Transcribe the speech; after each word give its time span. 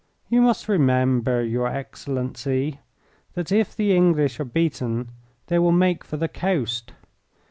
"You 0.29 0.41
must 0.41 0.67
remember, 0.67 1.45
your 1.45 1.67
Excellency, 1.67 2.79
that 3.35 3.51
if 3.51 3.75
the 3.75 3.95
English 3.95 4.39
are 4.39 4.43
beaten 4.45 5.09
they 5.45 5.59
will 5.59 5.71
make 5.71 6.03
for 6.03 6.17
the 6.17 6.27
coast. 6.27 6.93